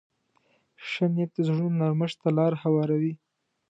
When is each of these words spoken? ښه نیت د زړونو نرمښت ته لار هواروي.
ښه 0.89 1.05
نیت 1.13 1.31
د 1.35 1.39
زړونو 1.47 1.77
نرمښت 1.79 2.17
ته 2.21 2.29
لار 2.37 2.53
هواروي. 2.63 3.13